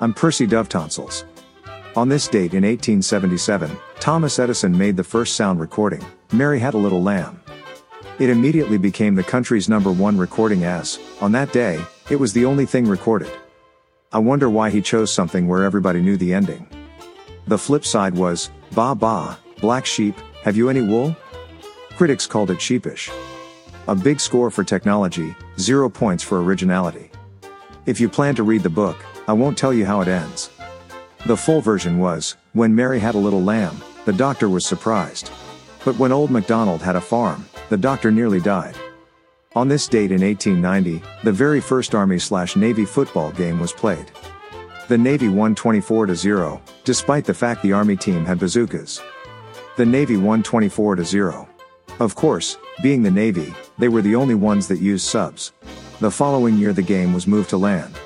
I'm 0.00 0.14
Percy 0.14 0.46
Dove 0.46 0.70
Tonsils. 0.70 1.26
On 1.96 2.08
this 2.08 2.28
date 2.28 2.54
in 2.54 2.64
1877, 2.64 3.76
Thomas 4.00 4.38
Edison 4.38 4.76
made 4.76 4.96
the 4.96 5.04
first 5.04 5.36
sound 5.36 5.60
recording, 5.60 6.02
Mary 6.32 6.58
Had 6.58 6.72
a 6.72 6.78
Little 6.78 7.02
Lamb. 7.02 7.42
It 8.18 8.30
immediately 8.30 8.78
became 8.78 9.14
the 9.14 9.22
country's 9.22 9.68
number 9.68 9.92
one 9.92 10.16
recording 10.16 10.64
as, 10.64 10.98
on 11.20 11.32
that 11.32 11.52
day, 11.52 11.78
it 12.08 12.16
was 12.16 12.32
the 12.32 12.46
only 12.46 12.64
thing 12.64 12.86
recorded. 12.86 13.30
I 14.12 14.18
wonder 14.18 14.48
why 14.48 14.70
he 14.70 14.80
chose 14.80 15.12
something 15.12 15.46
where 15.46 15.64
everybody 15.64 16.00
knew 16.00 16.16
the 16.16 16.32
ending. 16.32 16.66
The 17.46 17.58
flip 17.58 17.84
side 17.84 18.14
was, 18.14 18.50
Ba 18.72 18.94
Ba, 18.94 19.38
Black 19.60 19.84
Sheep, 19.84 20.16
Have 20.42 20.56
You 20.56 20.70
Any 20.70 20.80
Wool? 20.80 21.14
Critics 21.90 22.26
called 22.26 22.50
it 22.50 22.62
sheepish. 22.62 23.10
A 23.88 23.94
big 23.94 24.20
score 24.20 24.50
for 24.50 24.64
technology, 24.64 25.36
zero 25.58 25.90
points 25.90 26.24
for 26.24 26.42
originality. 26.42 27.10
If 27.86 28.00
you 28.00 28.08
plan 28.08 28.34
to 28.36 28.42
read 28.44 28.62
the 28.62 28.70
book, 28.70 28.96
I 29.28 29.34
won't 29.34 29.58
tell 29.58 29.74
you 29.74 29.84
how 29.84 30.00
it 30.00 30.08
ends. 30.08 30.48
The 31.26 31.36
full 31.36 31.60
version 31.60 31.98
was, 31.98 32.36
when 32.54 32.74
Mary 32.74 32.98
had 32.98 33.14
a 33.14 33.18
little 33.18 33.42
lamb, 33.42 33.76
the 34.06 34.12
doctor 34.12 34.48
was 34.48 34.64
surprised. 34.64 35.30
But 35.84 35.98
when 35.98 36.10
old 36.10 36.30
MacDonald 36.30 36.80
had 36.80 36.96
a 36.96 37.00
farm, 37.00 37.44
the 37.68 37.76
doctor 37.76 38.10
nearly 38.10 38.40
died. 38.40 38.74
On 39.54 39.68
this 39.68 39.86
date 39.86 40.12
in 40.12 40.22
1890, 40.22 41.02
the 41.24 41.32
very 41.32 41.60
first 41.60 41.94
Army 41.94 42.18
slash 42.18 42.56
Navy 42.56 42.86
football 42.86 43.30
game 43.32 43.60
was 43.60 43.72
played. 43.72 44.10
The 44.88 44.96
Navy 44.96 45.28
won 45.28 45.54
24 45.54 46.06
to 46.06 46.16
0, 46.16 46.62
despite 46.84 47.26
the 47.26 47.34
fact 47.34 47.62
the 47.62 47.72
Army 47.72 47.96
team 47.96 48.24
had 48.24 48.38
bazookas. 48.38 49.02
The 49.76 49.84
Navy 49.84 50.16
won 50.16 50.42
24 50.42 50.96
to 50.96 51.04
0. 51.04 51.46
Of 52.00 52.14
course, 52.14 52.56
being 52.82 53.02
the 53.02 53.10
Navy, 53.10 53.54
they 53.76 53.88
were 53.88 54.02
the 54.02 54.16
only 54.16 54.34
ones 54.34 54.68
that 54.68 54.80
used 54.80 55.04
subs. 55.04 55.52
The 56.04 56.10
following 56.10 56.58
year 56.58 56.74
the 56.74 56.82
game 56.82 57.14
was 57.14 57.26
moved 57.26 57.48
to 57.48 57.56
land. 57.56 57.98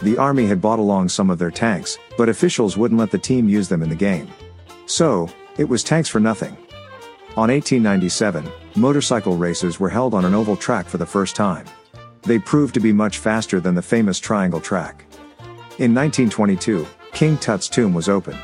The 0.00 0.16
Army 0.16 0.46
had 0.46 0.62
bought 0.62 0.78
along 0.78 1.10
some 1.10 1.28
of 1.28 1.38
their 1.38 1.50
tanks, 1.50 1.98
but 2.16 2.30
officials 2.30 2.78
wouldn't 2.78 2.98
let 2.98 3.10
the 3.10 3.18
team 3.18 3.50
use 3.50 3.68
them 3.68 3.82
in 3.82 3.90
the 3.90 3.94
game. 3.94 4.28
So, 4.86 5.28
it 5.58 5.68
was 5.68 5.84
tanks 5.84 6.08
for 6.08 6.20
nothing. 6.20 6.56
On 7.36 7.50
1897, 7.50 8.50
motorcycle 8.76 9.36
races 9.36 9.78
were 9.78 9.90
held 9.90 10.14
on 10.14 10.24
an 10.24 10.32
oval 10.32 10.56
track 10.56 10.86
for 10.86 10.96
the 10.96 11.04
first 11.04 11.36
time. 11.36 11.66
They 12.22 12.38
proved 12.38 12.72
to 12.72 12.80
be 12.80 12.94
much 12.94 13.18
faster 13.18 13.60
than 13.60 13.74
the 13.74 13.82
famous 13.82 14.18
triangle 14.18 14.62
track. 14.62 15.04
In 15.76 15.92
1922, 15.94 16.86
King 17.12 17.36
Tut's 17.36 17.68
tomb 17.68 17.92
was 17.92 18.08
opened. 18.08 18.40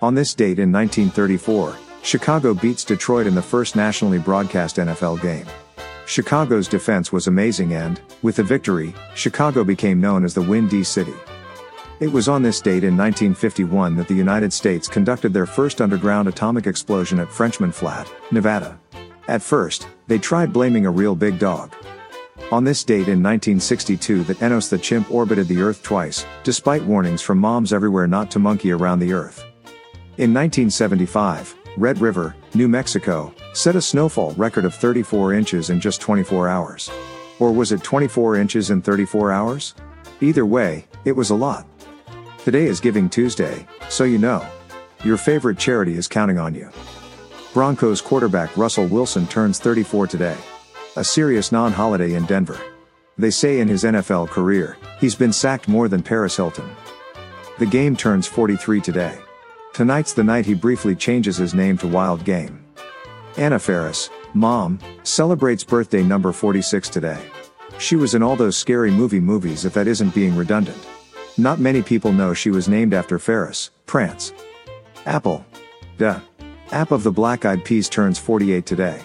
On 0.00 0.14
this 0.14 0.32
date 0.32 0.58
in 0.58 0.72
1934, 0.72 1.76
Chicago 2.02 2.54
beats 2.54 2.86
Detroit 2.86 3.26
in 3.26 3.34
the 3.34 3.42
first 3.42 3.76
nationally 3.76 4.18
broadcast 4.18 4.76
NFL 4.76 5.20
game. 5.20 5.44
Chicago's 6.08 6.68
defense 6.68 7.12
was 7.12 7.26
amazing 7.26 7.74
and, 7.74 8.00
with 8.22 8.36
the 8.36 8.42
victory, 8.42 8.94
Chicago 9.14 9.62
became 9.62 10.00
known 10.00 10.24
as 10.24 10.32
the 10.32 10.40
Windy 10.40 10.82
City. 10.82 11.12
It 12.00 12.10
was 12.10 12.28
on 12.28 12.42
this 12.42 12.62
date 12.62 12.82
in 12.82 12.96
1951 12.96 13.94
that 13.96 14.08
the 14.08 14.14
United 14.14 14.50
States 14.50 14.88
conducted 14.88 15.34
their 15.34 15.44
first 15.44 15.82
underground 15.82 16.26
atomic 16.26 16.66
explosion 16.66 17.20
at 17.20 17.30
Frenchman 17.30 17.72
Flat, 17.72 18.10
Nevada. 18.30 18.80
At 19.28 19.42
first, 19.42 19.86
they 20.06 20.18
tried 20.18 20.50
blaming 20.50 20.86
a 20.86 20.90
real 20.90 21.14
big 21.14 21.38
dog. 21.38 21.74
On 22.52 22.64
this 22.64 22.84
date 22.84 23.08
in 23.08 23.22
1962 23.22 24.24
that 24.24 24.40
Enos 24.40 24.70
the 24.70 24.78
chimp 24.78 25.12
orbited 25.12 25.46
the 25.46 25.60
Earth 25.60 25.82
twice, 25.82 26.24
despite 26.42 26.82
warnings 26.84 27.20
from 27.20 27.36
moms 27.36 27.70
everywhere 27.70 28.06
not 28.06 28.30
to 28.30 28.38
monkey 28.38 28.72
around 28.72 29.00
the 29.00 29.12
Earth. 29.12 29.44
In 30.16 30.32
1975, 30.32 31.54
Red 31.76 32.00
River, 32.00 32.34
New 32.58 32.66
Mexico, 32.66 33.32
set 33.52 33.76
a 33.76 33.80
snowfall 33.80 34.32
record 34.32 34.64
of 34.64 34.74
34 34.74 35.32
inches 35.32 35.70
in 35.70 35.78
just 35.78 36.00
24 36.00 36.48
hours. 36.48 36.90
Or 37.38 37.52
was 37.52 37.70
it 37.70 37.84
24 37.84 38.34
inches 38.34 38.70
in 38.70 38.82
34 38.82 39.30
hours? 39.30 39.76
Either 40.20 40.44
way, 40.44 40.84
it 41.04 41.12
was 41.12 41.30
a 41.30 41.36
lot. 41.36 41.68
Today 42.38 42.64
is 42.64 42.80
Giving 42.80 43.08
Tuesday, 43.08 43.64
so 43.88 44.02
you 44.02 44.18
know. 44.18 44.44
Your 45.04 45.16
favorite 45.16 45.56
charity 45.56 45.94
is 45.94 46.08
counting 46.08 46.40
on 46.40 46.52
you. 46.52 46.68
Broncos 47.54 48.00
quarterback 48.00 48.56
Russell 48.56 48.88
Wilson 48.88 49.28
turns 49.28 49.60
34 49.60 50.08
today. 50.08 50.36
A 50.96 51.04
serious 51.04 51.52
non 51.52 51.70
holiday 51.70 52.14
in 52.14 52.26
Denver. 52.26 52.60
They 53.16 53.30
say 53.30 53.60
in 53.60 53.68
his 53.68 53.84
NFL 53.84 54.30
career, 54.30 54.76
he's 54.98 55.14
been 55.14 55.32
sacked 55.32 55.68
more 55.68 55.86
than 55.86 56.02
Paris 56.02 56.34
Hilton. 56.34 56.68
The 57.60 57.66
game 57.66 57.94
turns 57.94 58.26
43 58.26 58.80
today. 58.80 59.16
Tonight's 59.78 60.12
the 60.12 60.24
night 60.24 60.44
he 60.44 60.54
briefly 60.54 60.96
changes 60.96 61.36
his 61.36 61.54
name 61.54 61.78
to 61.78 61.86
Wild 61.86 62.24
Game. 62.24 62.64
Anna 63.36 63.60
Faris, 63.60 64.10
mom, 64.34 64.80
celebrates 65.04 65.62
birthday 65.62 66.02
number 66.02 66.32
46 66.32 66.88
today. 66.88 67.22
She 67.78 67.94
was 67.94 68.16
in 68.16 68.20
all 68.20 68.34
those 68.34 68.56
scary 68.56 68.90
movie 68.90 69.20
movies 69.20 69.64
if 69.64 69.74
that 69.74 69.86
isn't 69.86 70.16
being 70.16 70.34
redundant. 70.34 70.84
Not 71.36 71.60
many 71.60 71.80
people 71.80 72.10
know 72.10 72.34
she 72.34 72.50
was 72.50 72.68
named 72.68 72.92
after 72.92 73.20
Ferris, 73.20 73.70
Prance. 73.86 74.32
Apple. 75.06 75.46
Duh. 75.96 76.18
App 76.72 76.90
of 76.90 77.04
the 77.04 77.12
Black 77.12 77.44
Eyed 77.44 77.64
Peas 77.64 77.88
turns 77.88 78.18
48 78.18 78.66
today. 78.66 79.00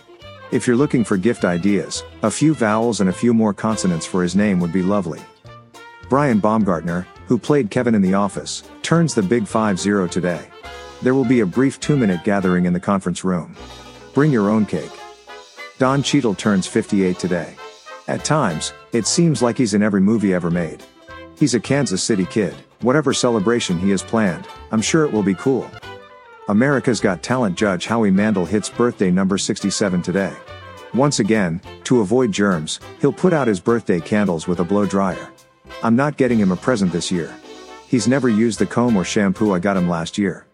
If 0.50 0.66
you're 0.66 0.76
looking 0.76 1.04
for 1.04 1.18
gift 1.18 1.46
ideas, 1.46 2.02
a 2.24 2.32
few 2.32 2.56
vowels 2.56 3.00
and 3.00 3.12
a 3.12 3.14
few 3.14 3.36
more 3.36 3.54
consonants 3.54 4.08
for 4.08 4.24
his 4.24 4.36
name 4.36 4.60
would 4.60 4.74
be 4.74 4.82
lovely. 4.82 5.22
Brian 6.10 6.40
Baumgartner, 6.40 7.06
who 7.28 7.38
played 7.38 7.70
Kevin 7.70 7.94
in 7.94 8.02
The 8.02 8.16
Office, 8.16 8.64
turns 8.82 9.14
the 9.14 9.22
big 9.22 9.44
5-0 9.44 10.10
today. 10.10 10.50
There 11.04 11.14
will 11.14 11.26
be 11.26 11.42
a 11.42 11.46
brief 11.46 11.82
two-minute 11.82 12.24
gathering 12.24 12.66
in 12.66 12.72
the 12.72 12.80
conference 12.80 13.26
room. 13.26 13.58
Bring 14.14 14.32
your 14.32 14.50
own 14.50 14.66
cake. 14.66 14.90
Don 15.78 16.02
Cheadle 16.02 16.34
turns 16.34 16.66
58 16.66 17.20
today. 17.20 17.56
At 18.08 18.24
times, 18.24 18.72
it 18.94 19.06
seems 19.06 19.42
like 19.42 19.58
he's 19.58 19.74
in 19.74 19.84
every 19.84 20.00
movie 20.00 20.34
ever 20.34 20.50
made. 20.50 20.82
He's 21.38 21.56
a 21.56 21.60
Kansas 21.60 22.02
City 22.02 22.26
kid, 22.26 22.56
whatever 22.80 23.12
celebration 23.12 23.78
he 23.78 23.90
has 23.90 24.02
planned, 24.02 24.48
I'm 24.72 24.82
sure 24.82 25.04
it 25.04 25.12
will 25.12 25.24
be 25.24 25.34
cool. 25.34 25.70
America's 26.48 27.02
Got 27.02 27.22
Talent 27.22 27.58
judge 27.58 27.86
Howie 27.86 28.10
Mandel 28.10 28.46
hits 28.46 28.70
birthday 28.70 29.12
number 29.12 29.38
67 29.38 30.02
today. 30.02 30.34
Once 30.94 31.20
again, 31.20 31.60
to 31.84 32.00
avoid 32.00 32.32
germs, 32.32 32.80
he'll 33.02 33.12
put 33.12 33.34
out 33.34 33.50
his 33.50 33.60
birthday 33.60 34.00
candles 34.00 34.48
with 34.48 34.62
a 34.62 34.64
blow 34.64 34.86
dryer. 34.86 35.30
I'm 35.84 35.98
not 35.98 36.16
getting 36.16 36.40
him 36.40 36.54
a 36.54 36.56
present 36.56 36.94
this 36.94 37.12
year. 37.12 37.36
He's 37.90 38.08
never 38.08 38.30
used 38.30 38.58
the 38.58 38.66
comb 38.66 38.96
or 38.96 39.04
shampoo 39.04 39.52
I 39.52 39.60
got 39.60 39.76
him 39.76 39.90
last 39.90 40.18
year. 40.18 40.46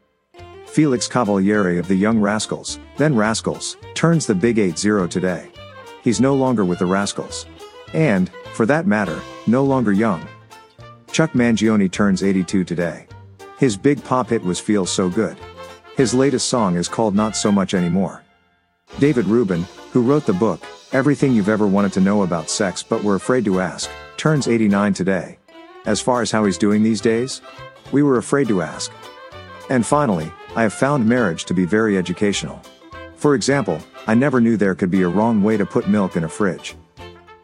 Felix 0.79 1.09
Cavaliere 1.09 1.77
of 1.77 1.89
the 1.89 1.95
Young 1.95 2.21
Rascals, 2.21 2.79
then 2.95 3.13
Rascals, 3.13 3.75
turns 3.95 4.25
the 4.25 4.33
big 4.33 4.55
8-0 4.55 5.09
today. 5.09 5.51
He's 6.05 6.21
no 6.21 6.33
longer 6.33 6.63
with 6.63 6.79
the 6.79 6.85
Rascals. 6.85 7.47
And, 7.91 8.31
for 8.53 8.65
that 8.65 8.87
matter, 8.87 9.19
no 9.45 9.65
longer 9.65 9.91
young. 9.91 10.25
Chuck 11.11 11.33
Mangione 11.33 11.91
turns 11.91 12.23
82 12.23 12.63
today. 12.63 13.07
His 13.57 13.75
big 13.75 14.01
pop 14.05 14.29
hit 14.29 14.41
was 14.41 14.57
Feel 14.57 14.85
So 14.85 15.09
Good. 15.09 15.35
His 15.97 16.13
latest 16.13 16.47
song 16.47 16.77
is 16.77 16.87
called 16.87 17.13
Not 17.13 17.35
So 17.35 17.51
Much 17.51 17.73
Anymore. 17.73 18.23
David 18.99 19.25
Reuben, 19.25 19.65
who 19.91 20.01
wrote 20.01 20.25
the 20.25 20.31
book, 20.31 20.61
Everything 20.93 21.33
You've 21.33 21.49
Ever 21.49 21.67
Wanted 21.67 21.91
to 21.91 21.99
Know 21.99 22.23
About 22.23 22.49
Sex 22.49 22.83
But 22.83 23.03
Were 23.03 23.15
Afraid 23.15 23.43
to 23.43 23.59
Ask, 23.59 23.89
turns 24.15 24.47
89 24.47 24.93
today. 24.93 25.39
As 25.85 25.99
far 25.99 26.21
as 26.21 26.31
how 26.31 26.45
he's 26.45 26.57
doing 26.57 26.83
these 26.83 27.01
days? 27.01 27.41
We 27.91 28.01
were 28.01 28.17
afraid 28.17 28.47
to 28.47 28.61
ask. 28.61 28.93
And 29.69 29.85
finally, 29.85 30.31
I 30.55 30.63
have 30.63 30.73
found 30.73 31.05
marriage 31.05 31.45
to 31.45 31.53
be 31.53 31.65
very 31.65 31.97
educational. 31.97 32.61
For 33.15 33.35
example, 33.35 33.79
I 34.07 34.15
never 34.15 34.41
knew 34.41 34.57
there 34.57 34.75
could 34.75 34.89
be 34.89 35.03
a 35.03 35.07
wrong 35.07 35.43
way 35.43 35.57
to 35.57 35.65
put 35.65 35.87
milk 35.87 36.15
in 36.15 36.23
a 36.23 36.29
fridge. 36.29 36.75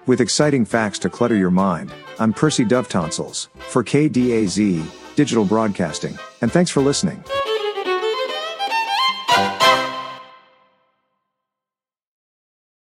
With 0.08 0.22
exciting 0.22 0.66
facts 0.66 1.00
to 1.00 1.10
clutter 1.10 1.36
your 1.36 1.52
mind, 1.52 1.92
I'm 2.20 2.34
Percy 2.34 2.66
Dove 2.66 2.90
Tonsils, 2.90 3.50
for 3.60 3.84
KDAZ, 3.84 5.16
Digital 5.16 5.46
Broadcasting, 5.46 6.18
and 6.42 6.52
thanks 6.52 6.72
for 6.72 6.82
listening. 6.82 7.24